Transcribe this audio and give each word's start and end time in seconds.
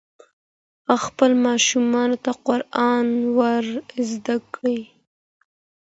خپلو 1.03 1.35
ماشومانو 1.47 2.17
ته 2.23 2.31
قرآن 2.45 3.07
ور 3.37 3.65
زده 4.11 4.35
کړئ. 4.53 4.79